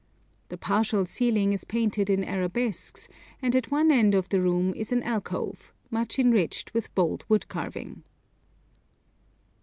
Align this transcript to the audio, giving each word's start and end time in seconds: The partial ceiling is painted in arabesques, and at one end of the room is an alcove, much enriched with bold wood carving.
The 0.49 0.57
partial 0.57 1.05
ceiling 1.05 1.51
is 1.53 1.63
painted 1.63 2.09
in 2.09 2.23
arabesques, 2.23 3.07
and 3.39 3.55
at 3.55 3.69
one 3.69 3.91
end 3.91 4.15
of 4.15 4.29
the 4.29 4.41
room 4.41 4.73
is 4.73 4.91
an 4.91 5.03
alcove, 5.03 5.71
much 5.91 6.17
enriched 6.17 6.73
with 6.73 6.95
bold 6.95 7.23
wood 7.29 7.47
carving. 7.47 8.03